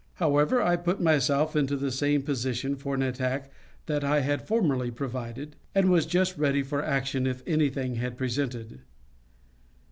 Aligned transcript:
However, 0.15 0.59
I 0.63 0.77
put 0.77 0.99
myself 0.99 1.55
into 1.55 1.75
the 1.77 1.91
same 1.91 2.23
position 2.23 2.75
for 2.75 2.95
an 2.95 3.03
attack 3.03 3.51
that 3.85 4.03
I 4.03 4.21
had 4.21 4.47
formerly 4.47 4.89
provided, 4.89 5.55
and 5.75 5.91
was 5.91 6.07
just 6.07 6.39
ready 6.39 6.63
for 6.63 6.83
action 6.83 7.27
if 7.27 7.43
anything 7.45 7.97
had 7.97 8.17
presented. 8.17 8.81